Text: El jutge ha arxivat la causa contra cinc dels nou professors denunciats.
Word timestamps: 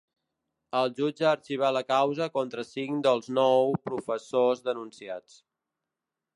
El 0.79 0.87
jutge 0.99 1.27
ha 1.27 1.33
arxivat 1.39 1.75
la 1.77 1.83
causa 1.91 2.29
contra 2.39 2.65
cinc 2.69 3.05
dels 3.09 3.31
nou 3.41 3.79
professors 3.91 4.67
denunciats. 4.71 5.41